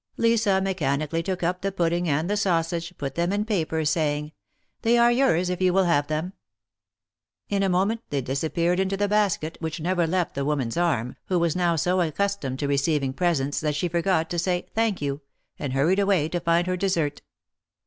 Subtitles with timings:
[0.17, 4.31] Lisa mechanically took up the pudding and the sausage, put them in paper, saying:
[4.81, 6.33] They are yours if you will have them."
[7.49, 11.37] In a moment they disappeared into the basket, which never left the woman's arm, who
[11.37, 15.21] was now so accustomed to receiving presents that she forgot to say, Thank you,"
[15.59, 17.21] and hurried away to find her dessert.